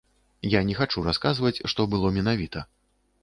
[0.51, 2.65] Я не хачу расказваць, што было менавіта.